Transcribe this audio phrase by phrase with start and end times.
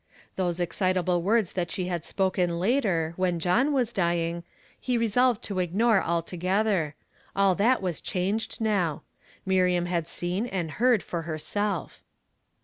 [0.35, 4.43] Those excitable words that she had spoken later, when John was dying,
[4.79, 6.95] he resolved to ig nore altogether;
[7.35, 9.03] all that was changed now.
[9.45, 12.03] Mir iaui had seen and heard for hei self.